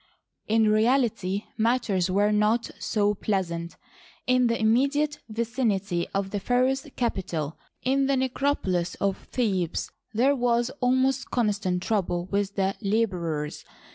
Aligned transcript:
In 0.47 0.67
reality 0.67 1.43
matters 1.59 2.09
were 2.09 2.31
not 2.31 2.71
so 2.79 3.13
pleasant. 3.13 3.77
In 4.25 4.47
the 4.47 4.59
immediate 4.59 5.19
vicinity 5.29 6.07
of 6.11 6.31
the 6.31 6.39
pharaoh 6.39 6.73
's 6.73 6.87
capital, 6.95 7.55
in 7.83 8.07
the 8.07 8.15
necrop 8.15 8.63
olis 8.63 8.95
of 8.99 9.27
Thebes, 9.27 9.91
there 10.11 10.35
was 10.35 10.71
almost 10.79 11.29
constant 11.29 11.83
trouble 11.83 12.25
with 12.31 12.55
the 12.55 12.73
laborers. 12.81 13.63